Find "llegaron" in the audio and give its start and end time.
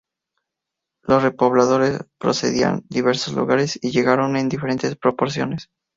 3.91-4.35